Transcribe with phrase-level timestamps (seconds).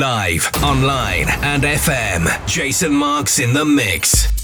[0.00, 2.46] Live, online, and FM.
[2.46, 4.39] Jason Marks in the mix.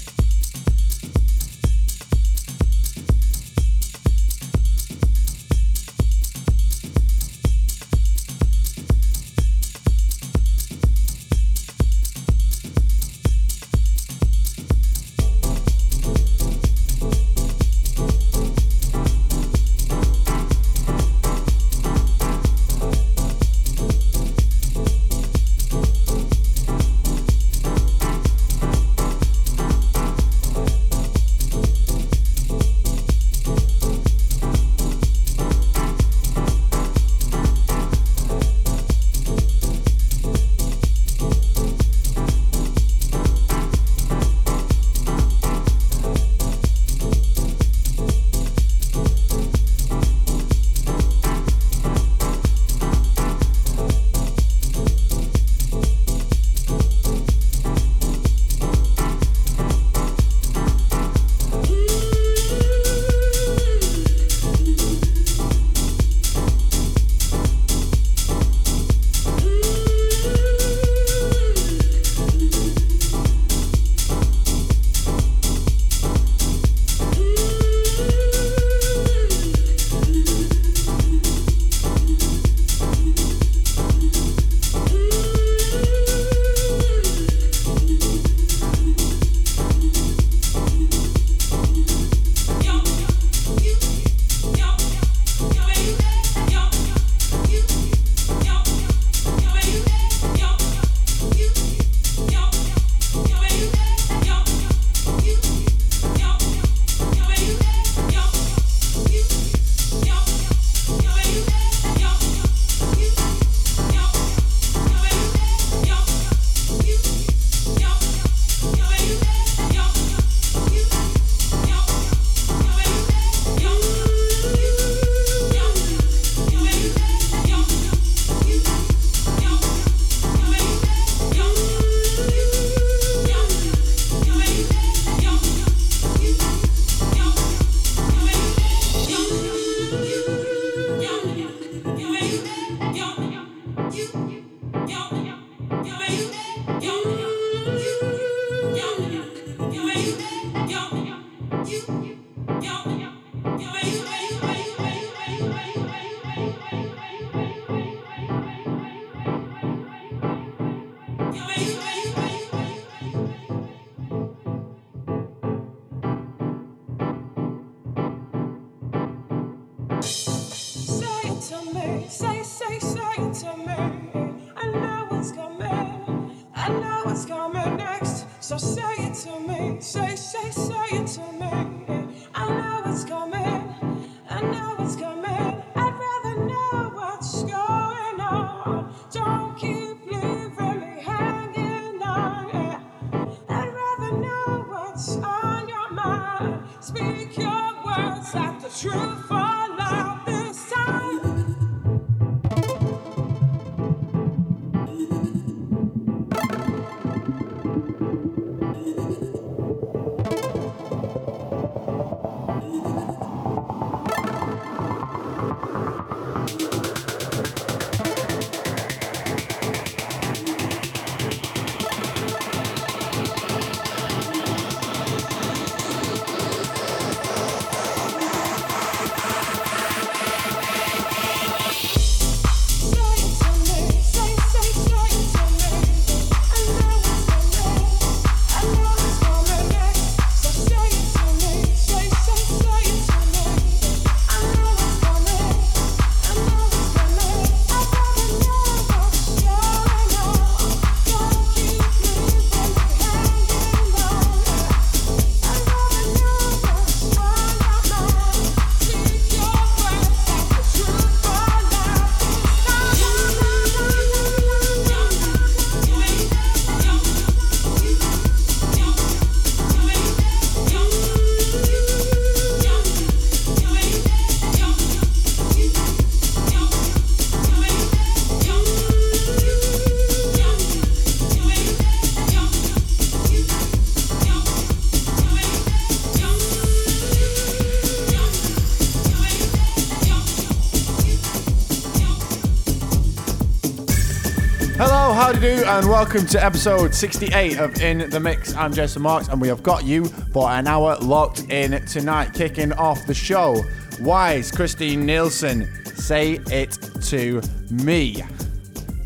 [295.77, 298.55] And welcome to episode 68 of In the Mix.
[298.55, 302.33] I'm Jason Marks, and we have got you for an hour locked in tonight.
[302.33, 303.63] Kicking off the show,
[303.99, 308.23] Wise, Christine Nielsen, Say It To Me.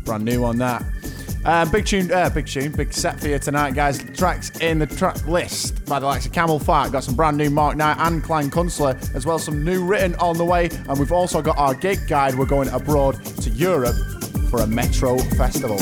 [0.06, 0.82] Brand new on that.
[1.44, 4.02] Uh, big tune, uh, big tune, big set for you tonight, guys.
[4.16, 7.98] Tracks in the track list by the likes of CamelPhat some brand new Mark Knight
[7.98, 10.70] and Klein Kunstler, as well as some new written on the way.
[10.88, 12.34] And we've also got our gig guide.
[12.34, 13.96] We're going abroad to Europe
[14.48, 15.78] for a Metro festival.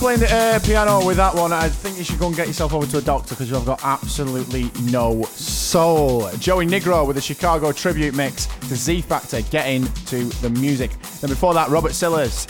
[0.00, 2.72] Playing the uh, piano with that one, I think you should go and get yourself
[2.72, 6.30] over to a doctor because you've got absolutely no soul.
[6.38, 10.90] Joey Negro with a Chicago tribute mix to Z Factor, Get Into the Music.
[11.20, 12.46] Then before that, Robert Sillers.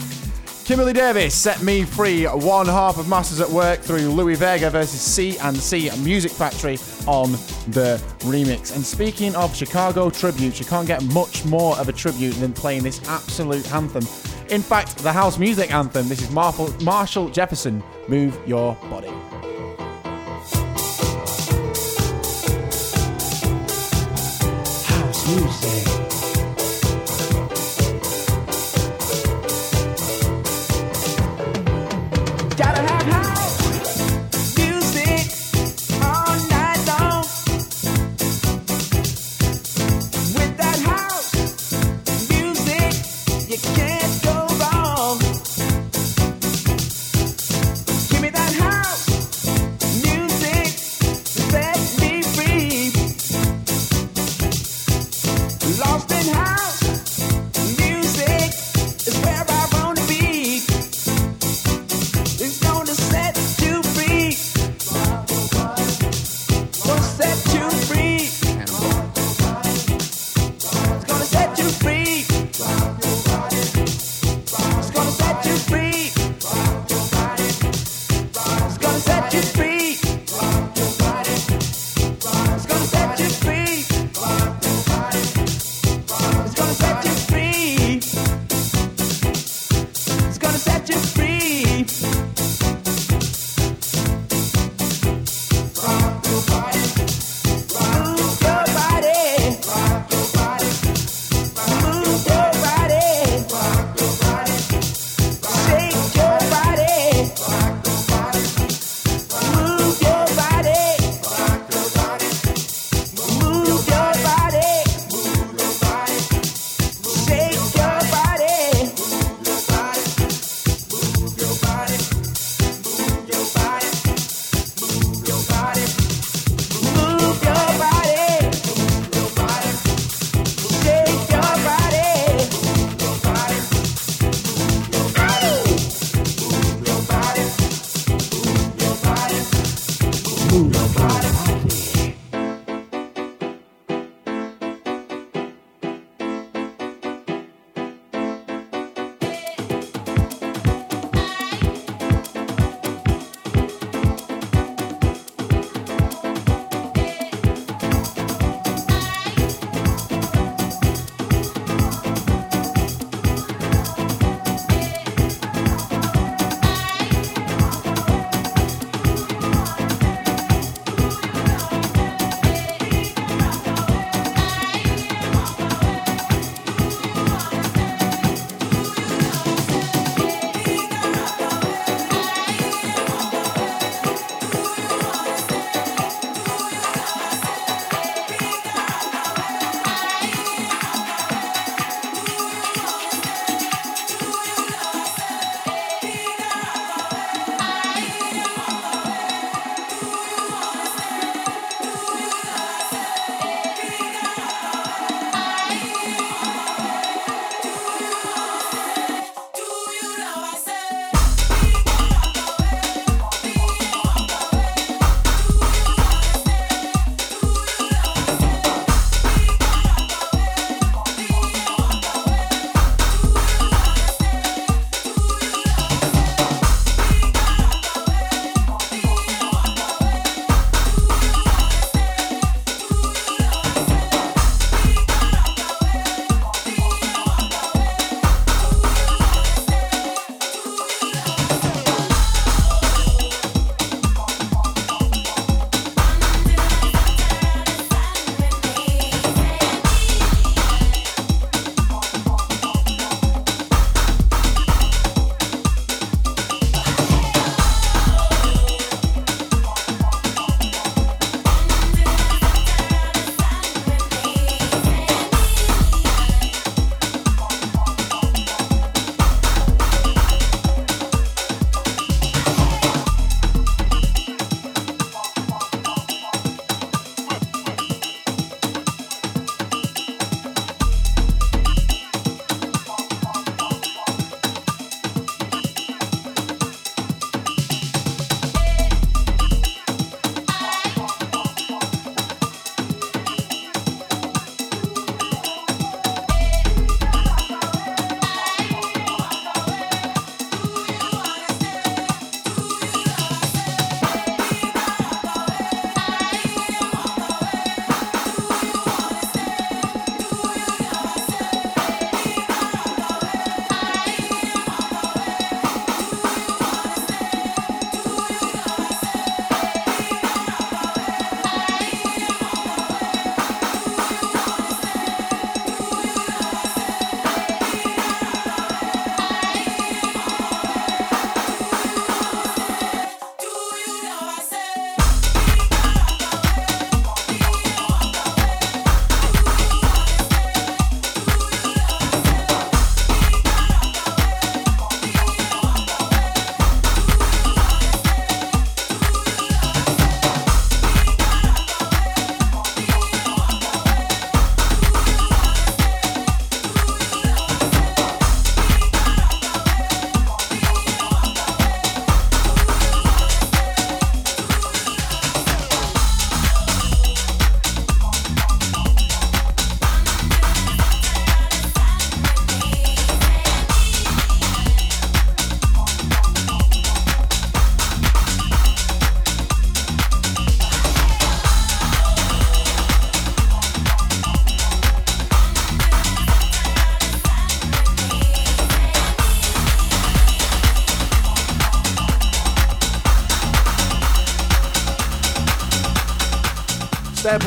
[0.65, 2.25] Kimberly Davis set me free.
[2.27, 6.79] One half of Masters at Work through Louie Vega versus C and C Music Factory
[7.09, 7.33] on
[7.73, 8.77] the remix.
[8.77, 12.85] And speaking of Chicago tributes, you can't get much more of a tribute than playing
[12.85, 14.07] this absolute anthem.
[14.51, 16.09] In fact, the house music anthem.
[16.09, 17.83] This is Marshall Jefferson.
[18.09, 19.40] Move your body.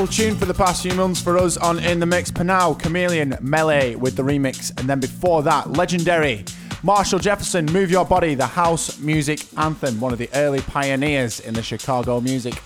[0.03, 2.29] Staple tune for the past few months for us on In the Mix.
[2.29, 4.77] Panau, Chameleon, Melee with the remix.
[4.77, 6.43] And then before that, legendary
[6.81, 11.53] Marshall Jefferson, Move Your Body, the house music anthem, one of the early pioneers in
[11.53, 12.61] the Chicago music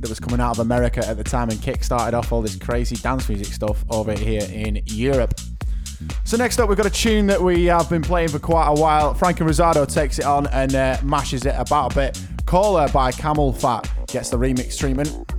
[0.00, 2.56] that was coming out of America at the time and kick started off all this
[2.56, 5.34] crazy dance music stuff over here in Europe.
[6.24, 8.74] So next up, we've got a tune that we have been playing for quite a
[8.74, 9.14] while.
[9.14, 12.20] Frankie Rosado takes it on and uh, mashes it about a bit.
[12.46, 15.32] Cola by CamelPhat gets the remix treatment.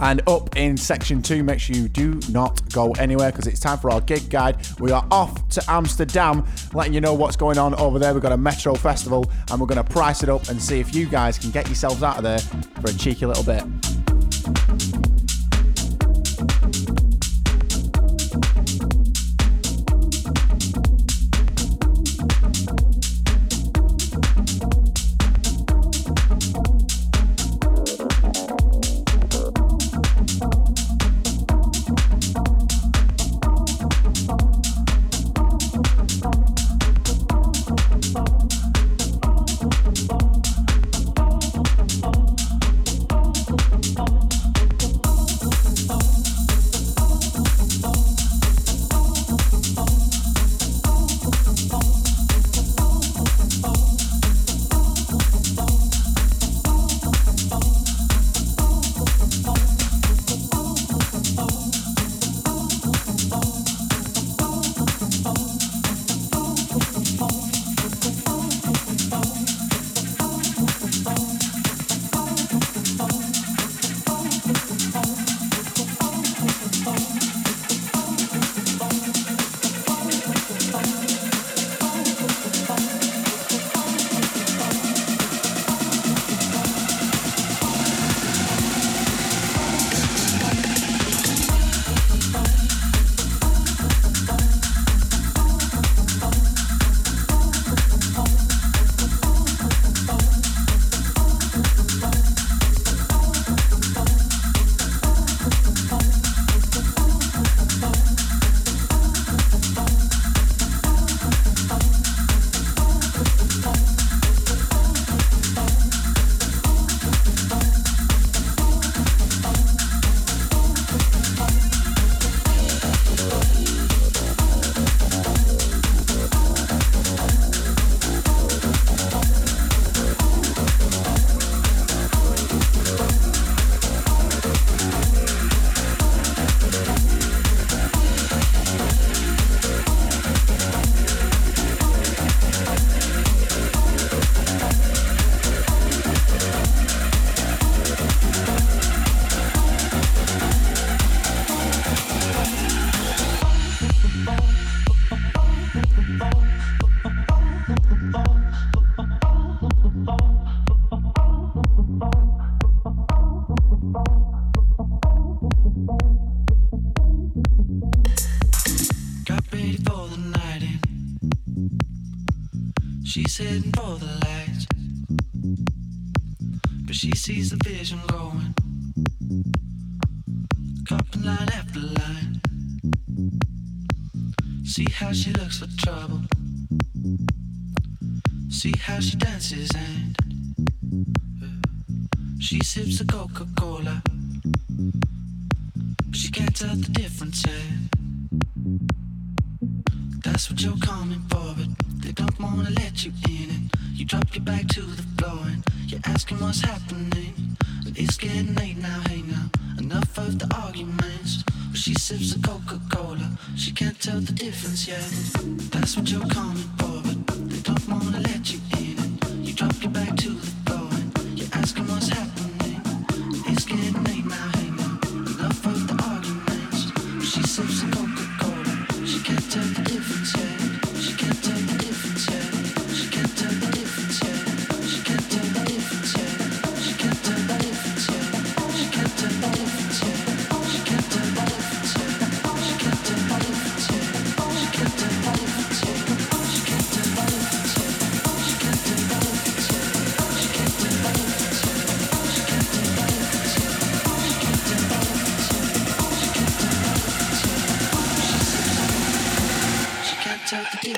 [0.00, 3.78] And up in section two, make sure you do not go anywhere because it's time
[3.78, 4.66] for our gig guide.
[4.78, 8.14] We are off to Amsterdam, letting you know what's going on over there.
[8.14, 10.94] We've got a Metro Festival and we're going to price it up and see if
[10.94, 14.99] you guys can get yourselves out of there for a cheeky little bit.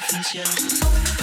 [0.09, 1.22] 神仙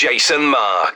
[0.00, 0.89] Jason Marks.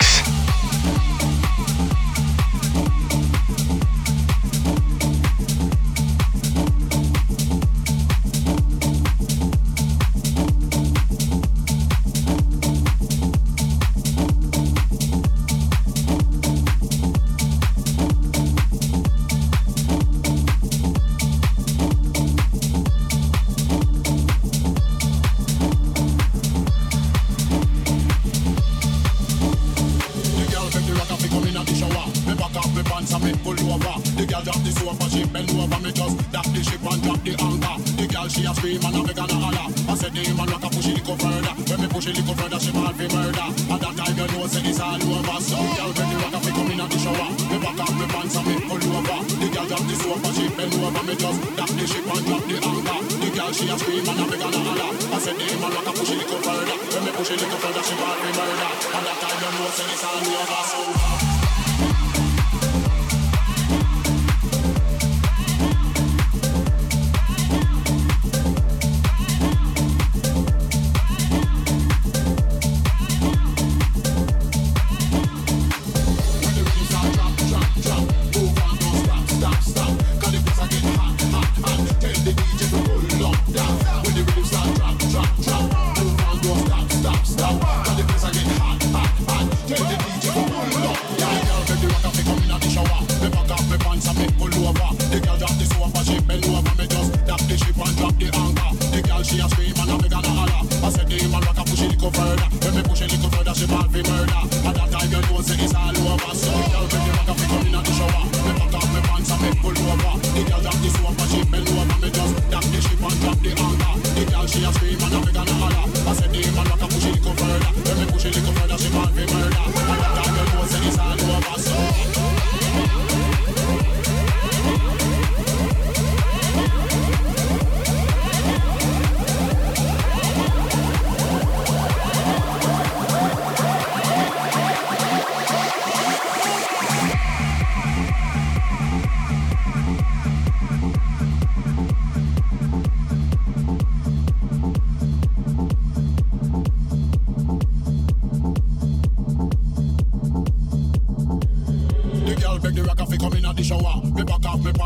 [33.24, 33.96] me pull over.
[34.20, 37.20] The girl drop the sofa, she bend over me just drop the ship and drop
[37.24, 37.74] the anchor.
[37.96, 39.66] The girl she a scream and a me gonna holler.
[39.88, 41.54] I said the man rock a push it go further.
[41.64, 43.48] When me push it go further, she mad fi murder.
[43.72, 45.38] At that time you know say it's all over.
[45.40, 47.92] So girl when the rock a fi come in at the shower, me back up
[47.96, 49.18] me pants and me pull over.
[49.24, 52.42] The girl drop the sofa, she bend over me just drop the ship and drop
[52.44, 52.98] the anchor.
[53.24, 54.90] The girl she a scream and a me gonna holler.
[54.92, 56.76] I said the man rock a push it go further.
[56.92, 58.70] When me push it go further, she mad fi murder.
[58.84, 60.62] At that time you know say it's all over.
[60.68, 61.13] So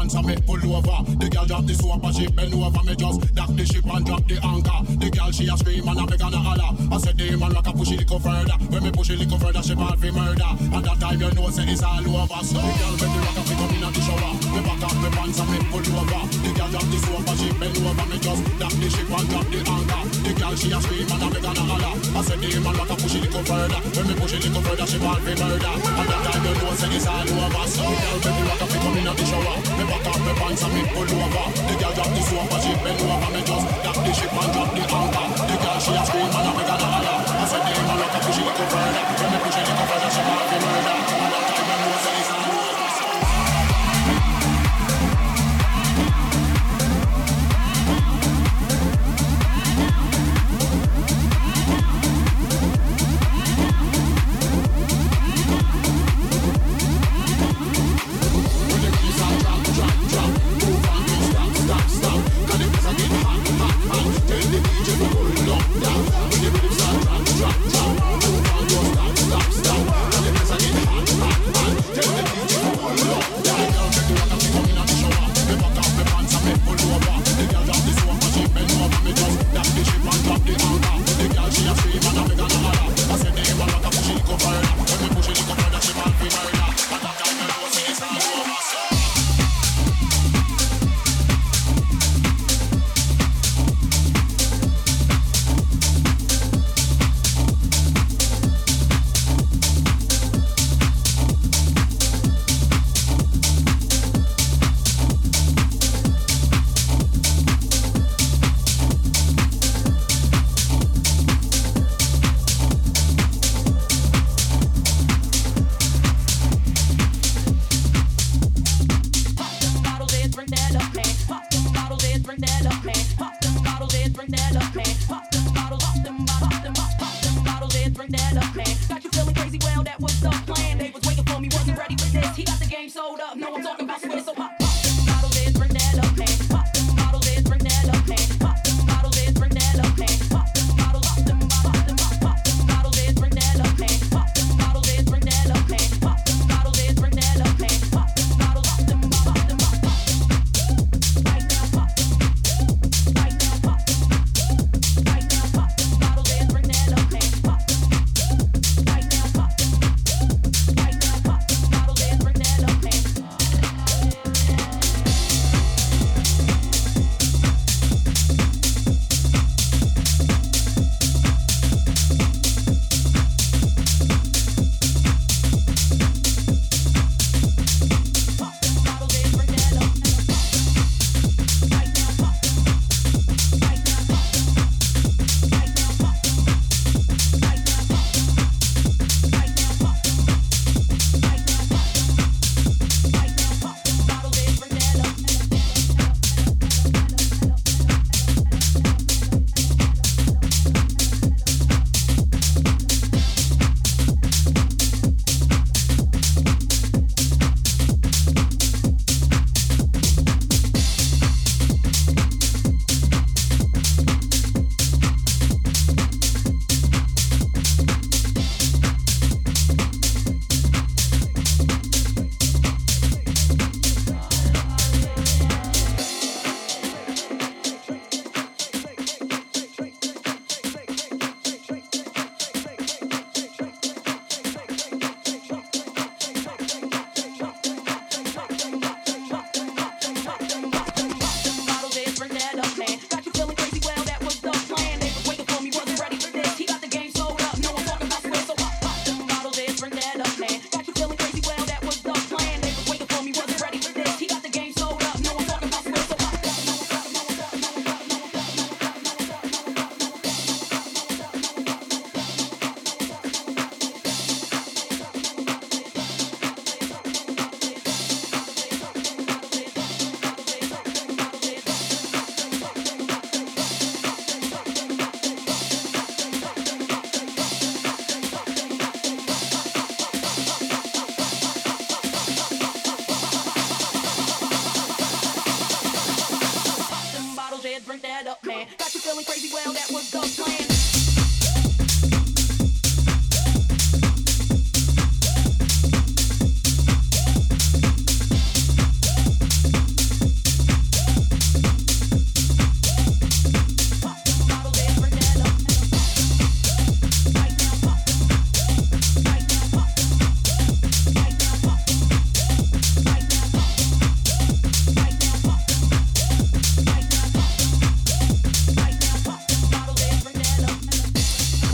[0.09, 1.05] dance and me pull over.
[1.19, 2.83] The girl drop the soap and she bend over.
[2.85, 4.99] Me just dock the ship and drop the anchor.
[4.99, 6.77] The girl she a scream and I me gonna holler.
[6.93, 8.58] I said, damn man, like I push it go further.
[8.69, 10.51] When me push a little further, she ball for murder.
[10.61, 12.41] And that time you know say it's all over.
[12.45, 14.33] So the girl when the rock pick up in the shower.
[14.53, 16.23] Me back up me pants and me pull over.
[16.29, 18.07] The girl drop the sofa, she bend over.
[18.13, 20.03] Me just drop the ship and drop the anchor.
[20.21, 21.95] The girl she a scream and a me gonna holler.
[21.97, 23.81] I said the man rock a push a little further.
[23.89, 25.73] When me push a little further, she ball for murder.
[25.73, 27.65] And that time you know say it's all over.
[27.73, 29.57] So the girl when the rock pick up in the shower.
[29.81, 31.47] Me back up me pants and me pull over.
[31.57, 33.29] The girl drop the sofa, she bend over.
[33.33, 35.27] Me just drop the ship and drop the anchor.
[35.49, 37.08] The girl she a scream and a me gonna holler.
[37.49, 39.18] Fernanda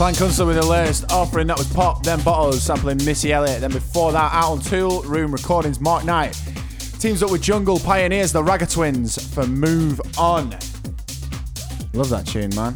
[0.05, 3.61] Clan Kunstler with the latest offering that was Pop, then Bottles sampling Missy Elliott.
[3.61, 6.39] Then before that, out on Toolroom Recordings, Mark Knight
[6.99, 10.51] teams up with Jungle Pioneers, the Ragga Twins for Move On.
[11.93, 12.75] Love that tune, man.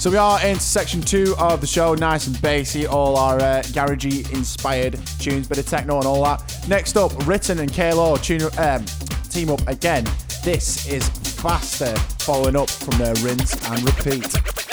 [0.00, 3.62] So we are into section two of the show, nice and bassy, all our uh,
[3.66, 6.66] garagey inspired tunes, bit of techno and all that.
[6.66, 8.84] Next up, Riton and Kah-Lo tune, um,
[9.30, 10.02] team up again.
[10.42, 11.08] This is
[11.38, 14.65] faster, following up from their rinse and repeat.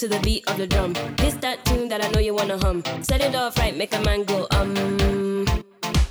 [0.00, 0.94] To the beat of the drum.
[1.18, 2.82] This that tune that I know you wanna hum.
[3.02, 4.74] Set it off right, make a man go um.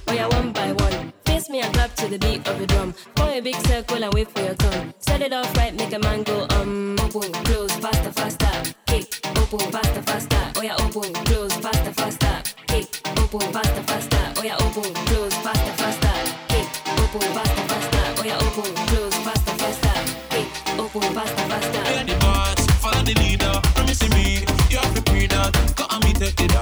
[0.07, 1.11] Oh yeah, one by one.
[1.25, 2.93] Face me and clap to the beat of the drum.
[3.15, 4.93] Form a big circle and wait for your turn.
[4.99, 6.99] Set it off right, make a man go um.
[6.99, 8.75] Open, close, faster, faster.
[8.85, 10.43] Kick, open, faster, faster.
[10.57, 12.43] Oh yeah, open, close, faster, faster.
[12.67, 14.23] Kick, open, faster, faster.
[14.37, 16.13] Oh yeah, open, close, faster, faster.
[16.49, 16.67] Kick,
[17.01, 18.05] open, faster, faster.
[18.19, 19.95] Oh yeah, open, close, faster, faster.
[20.29, 21.83] Kick, open, faster, faster.
[21.89, 23.48] Hear the boss, follow the leader.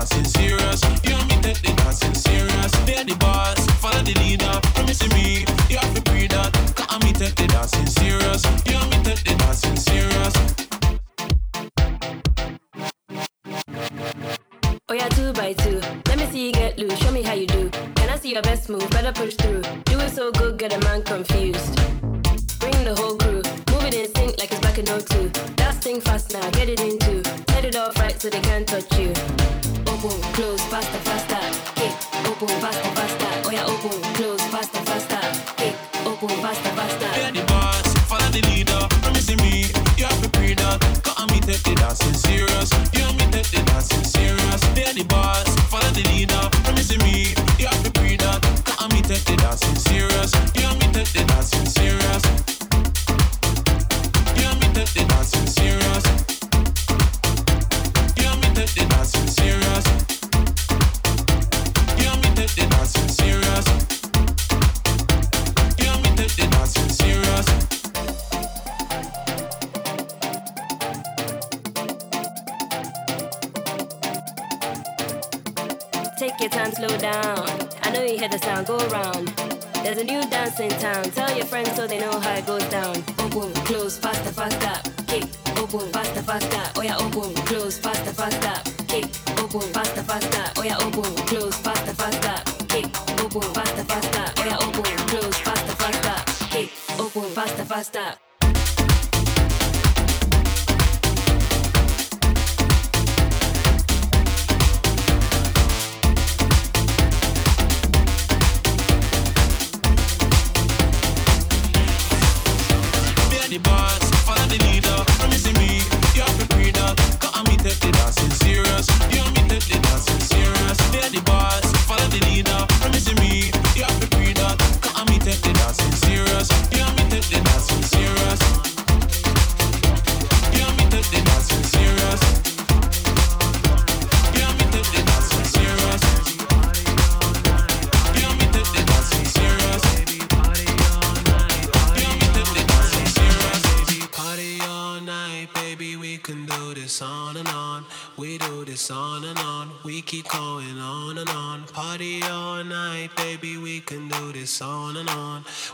[0.10, 0.82] Dancing serious.
[1.04, 2.76] You and me take the dancing serious.
[2.88, 4.60] Hear the boss, follow the leader.
[4.74, 6.52] Promising me, you have to pre that.
[6.76, 8.44] Got me take the dancing serious.
[8.66, 10.34] You and me take the dancing serious.
[14.90, 15.82] Oh yeah, two by two.
[16.08, 16.98] Let me see you get loose.
[17.00, 17.70] Show me how you do.
[17.70, 18.90] Can I see your best move?
[18.92, 19.62] Better push through.
[19.86, 21.76] Do it so good, get a man confused.
[22.60, 23.42] Bring the whole crew.
[23.72, 25.30] Move it in sync like it's back in 02.
[25.58, 27.24] That's thing fast now, get it into.
[27.52, 28.97] Set it off right so they can't touch
[32.40, 32.87] Open,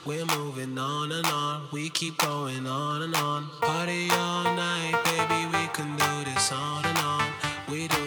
[0.06, 1.62] We're moving on and on.
[1.72, 3.48] We keep going on and on.
[3.62, 5.46] Party all night, baby.
[5.46, 7.30] We can do this on and on.
[7.70, 8.03] We do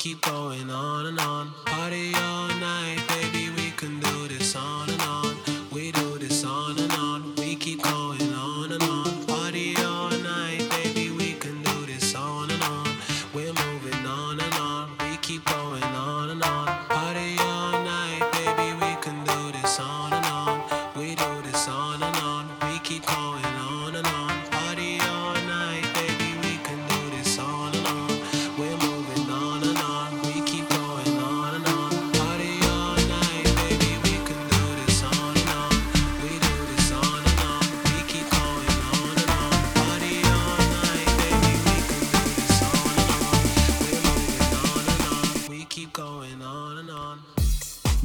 [0.00, 1.69] keep going on and on.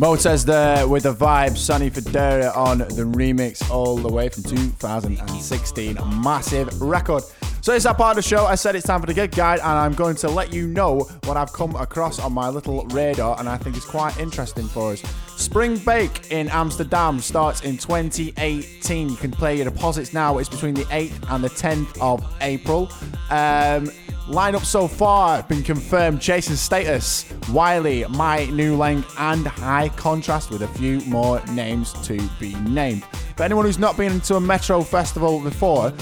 [0.06, 5.98] Motez there with the vibe, Sunny Federa on the remix all the way from 2016.
[6.22, 7.24] Massive record.
[7.62, 8.46] So it's that part of the show.
[8.46, 11.10] I said it's time for the gig guide, and I'm going to let you know
[11.24, 14.92] what I've come across on my little radar, and I think it's quite interesting for
[14.92, 15.02] us.
[15.38, 19.10] Spring Break in Amsterdam starts in 2018.
[19.10, 20.38] You can play your deposits now.
[20.38, 22.92] It's between the 8th and the 10th of April.
[23.32, 23.90] Um,
[24.28, 26.20] Lineup so far been confirmed.
[26.20, 32.20] Jason Status, Wiley, My Nu Leng, and High Contrast, with a few more names to
[32.40, 33.04] be named.
[33.36, 35.94] For anyone who's not been into a Metro festival before,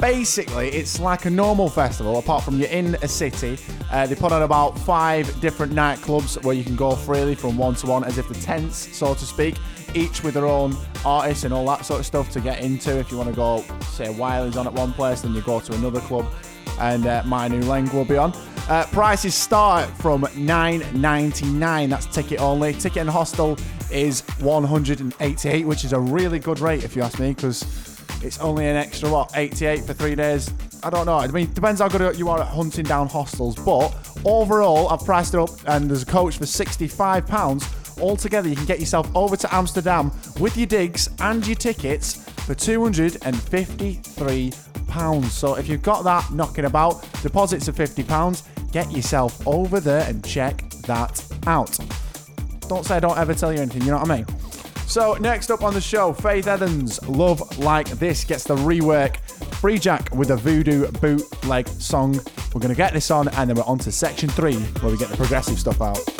[0.00, 3.58] basically it's like a normal festival, apart from you're in a city.
[3.90, 7.74] Uh, they put on about five different nightclubs where you can go freely from one
[7.76, 9.56] to one, as if the tents, so to speak,
[9.94, 12.98] each with their own artists and all that sort of stuff to get into.
[12.98, 15.72] If you want to go, say, Wiley's on at one place, then you go to
[15.74, 16.26] another club
[16.80, 18.32] and uh, My Nu Leng will be on.
[18.68, 21.88] Uh, prices start from 9.99.
[21.88, 22.74] That's ticket only.
[22.74, 23.56] Ticket and hostel
[23.90, 27.62] is 188, which is a really good rate if you ask me, because
[28.22, 30.52] it's only an extra what 88 for three days.
[30.82, 31.16] I don't know.
[31.16, 35.34] I mean, depends how good you are at hunting down hostels, but overall, I've priced
[35.34, 37.66] it up, and there's a coach for 65 pounds.
[38.00, 42.54] Altogether, you can get yourself over to Amsterdam with your digs and your tickets for
[42.54, 44.52] 253
[44.88, 45.32] pounds.
[45.32, 50.08] So if you've got that knocking about, deposits of 50 pounds, get yourself over there
[50.08, 51.78] and check that out.
[52.68, 54.26] Don't say I don't ever tell you anything, you know what I mean?
[54.86, 59.16] So next up on the show, Faith Evans, Love Like This gets the rework.
[59.56, 62.18] Free Jack with a voodoo bootleg song.
[62.54, 65.08] We're gonna get this on and then we're on to section three where we get
[65.08, 66.17] the progressive stuff out.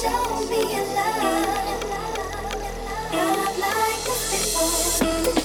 [0.00, 1.84] Show me a love,
[3.12, 5.39] love like this before.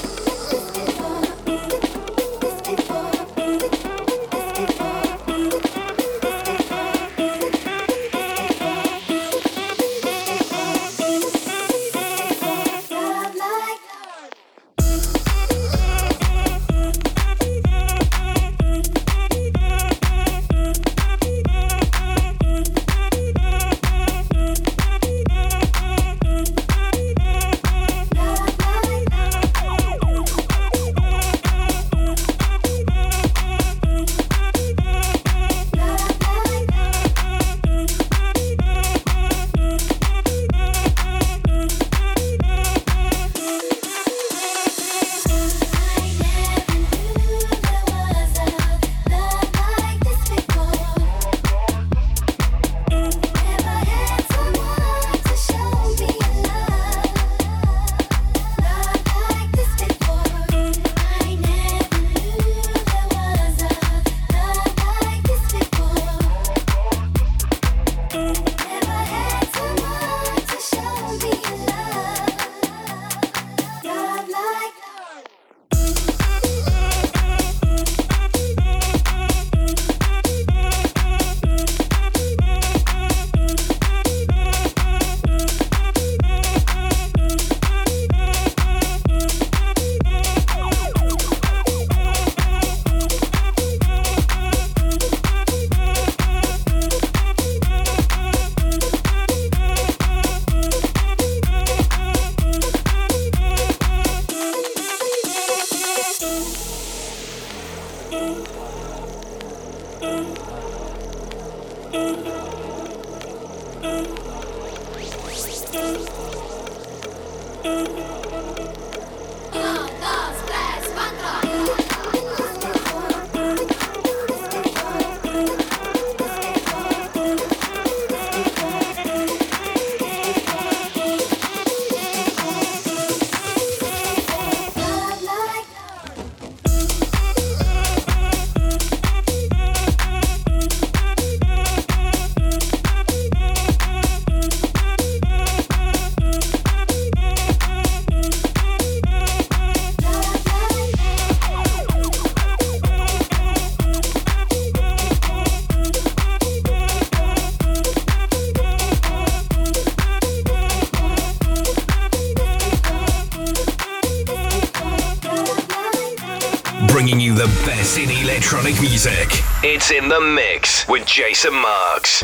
[167.46, 169.28] The best in electronic music.
[169.62, 172.24] It's in the mix with Jason Marks.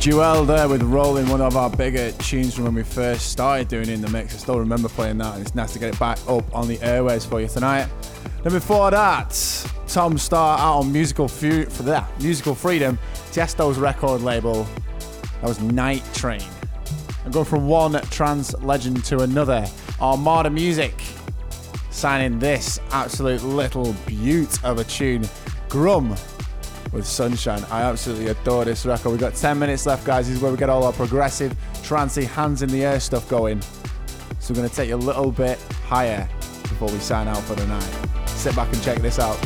[0.00, 3.90] Jewel there with Rolling, one of our bigger tunes from when we first started doing
[3.90, 4.34] In The Mix.
[4.34, 6.80] I still remember playing that and it's nice to get it back up on the
[6.80, 7.86] airways for you tonight.
[8.42, 9.36] Then before that,
[9.86, 12.98] Tom Starr out on Musical, Fu- for that, Musical Freedom,
[13.30, 14.66] Tiesto's record label.
[15.42, 16.42] That was Night Train.
[17.26, 19.66] I'm going from one trance legend to another.
[20.00, 20.94] Armada Music
[21.90, 25.28] signing this absolute little beaut of a tune,
[25.68, 26.16] Grum
[26.92, 27.64] with Sunshine.
[27.70, 29.10] I absolutely adore this record.
[29.10, 30.26] We've got 10 minutes left, guys.
[30.26, 33.60] This is where we get all our progressive, trancy, hands in the air stuff going.
[34.38, 36.28] So we're going to take you a little bit higher
[36.62, 38.28] before we sign out for the night.
[38.28, 39.38] Sit back and check this out.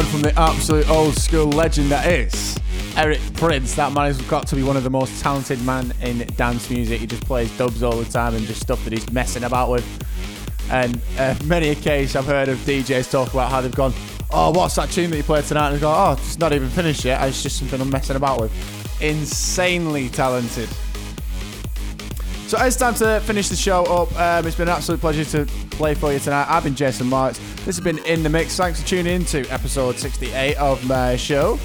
[0.00, 2.58] One from the absolute old school legend that is
[2.96, 3.74] Eric Prydz.
[3.74, 7.00] That man has got to be one of the most talented man in dance music.
[7.02, 9.84] He just plays dubs all the time and just stuff that he's messing about with.
[10.70, 13.92] And uh, many case, I've heard of DJs talk about how they've gone,
[14.30, 15.66] oh, what's that tune that you played tonight?
[15.68, 17.22] And they go, oh, it's not even finished yet.
[17.28, 19.02] It's just something I'm messing about with.
[19.02, 20.70] Insanely talented.
[22.46, 24.18] So it's time to finish the show up.
[24.18, 26.44] Um, it's been an absolute pleasure to play for you tonight.
[26.46, 27.38] I've been Jason Marks.
[27.64, 28.54] This has been In The Mix.
[28.54, 31.58] Thanks for tuning in to episode 68 of my show.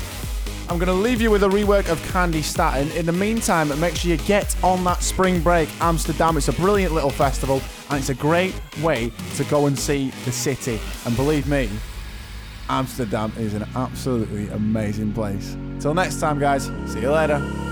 [0.70, 2.90] I'm going to leave you with a rework of Candi Staton.
[2.94, 6.38] In the meantime, make sure you get on that spring break Amsterdam.
[6.38, 10.32] It's a brilliant little festival and it's a great way to go and see the
[10.32, 10.80] city.
[11.06, 11.70] And believe me,
[12.70, 15.58] Amsterdam is an absolutely amazing place.
[15.82, 16.72] Till next time, guys.
[16.88, 17.65] See you later.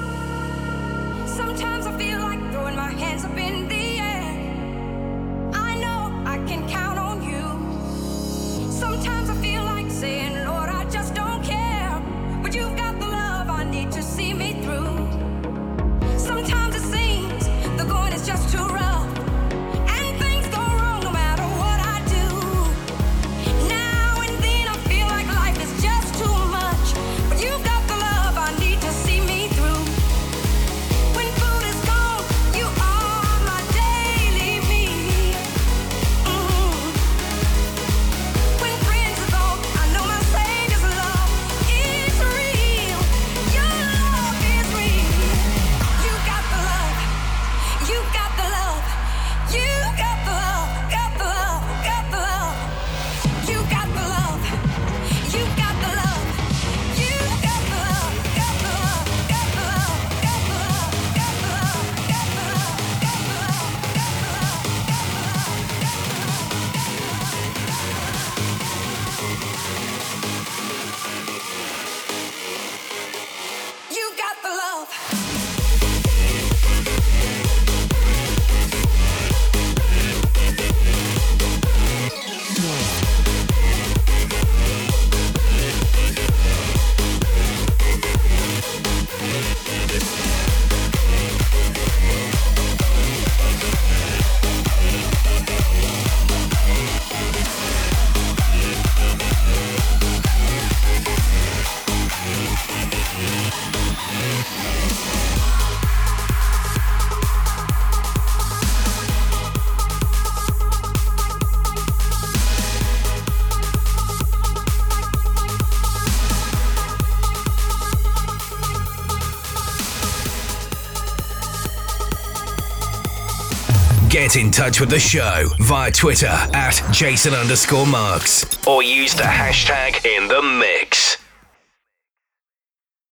[124.34, 129.22] Get in touch with the show via Twitter at Jason underscore Marks or use the
[129.22, 131.23] hashtag in the mix.